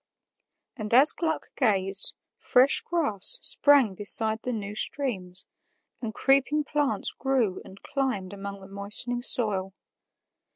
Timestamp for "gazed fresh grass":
1.55-3.37